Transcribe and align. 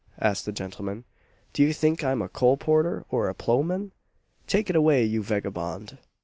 asked 0.19 0.45
the 0.47 0.51
gentleman. 0.51 1.03
"Do 1.53 1.61
you 1.61 1.73
think 1.73 2.03
I'm 2.03 2.23
a 2.23 2.27
coal 2.27 2.57
porter, 2.57 3.05
or 3.11 3.29
a 3.29 3.35
ploughman? 3.35 3.91
Take 4.47 4.67
it 4.67 4.75
away, 4.75 5.03
you 5.05 5.21
vagabond! 5.21 5.99